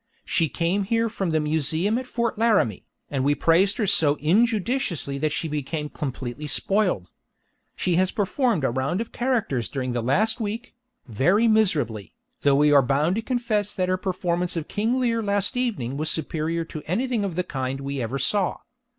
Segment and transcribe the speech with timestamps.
[0.25, 5.19] She came here from the Museum at Fort Laramie, and we praised her so injudiciously
[5.19, 7.11] that she became completely spoiled.
[7.75, 10.73] She has performed a round of characters during the last week,
[11.05, 15.55] very miserably, though we are bound to confess that her performance of King Lear last
[15.55, 18.57] evening was superior to anything of the kind we ever saw.